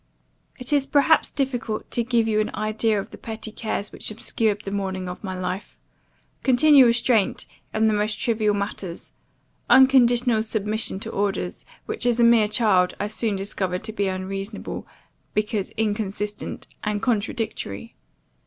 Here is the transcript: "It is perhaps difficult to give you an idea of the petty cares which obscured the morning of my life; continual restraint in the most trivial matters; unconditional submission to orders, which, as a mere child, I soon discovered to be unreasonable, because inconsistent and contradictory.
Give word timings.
"It 0.57 0.73
is 0.73 0.87
perhaps 0.87 1.31
difficult 1.31 1.91
to 1.91 2.03
give 2.03 2.27
you 2.27 2.39
an 2.39 2.49
idea 2.55 2.99
of 2.99 3.11
the 3.11 3.19
petty 3.19 3.51
cares 3.51 3.91
which 3.91 4.09
obscured 4.09 4.61
the 4.63 4.71
morning 4.71 5.07
of 5.07 5.23
my 5.23 5.37
life; 5.39 5.77
continual 6.41 6.87
restraint 6.87 7.45
in 7.71 7.85
the 7.85 7.93
most 7.93 8.19
trivial 8.19 8.55
matters; 8.55 9.11
unconditional 9.69 10.41
submission 10.41 10.99
to 11.01 11.11
orders, 11.11 11.67
which, 11.85 12.07
as 12.07 12.19
a 12.19 12.23
mere 12.23 12.47
child, 12.47 12.95
I 12.99 13.09
soon 13.09 13.35
discovered 13.35 13.83
to 13.83 13.93
be 13.93 14.07
unreasonable, 14.07 14.87
because 15.35 15.69
inconsistent 15.77 16.65
and 16.83 16.99
contradictory. 16.99 17.93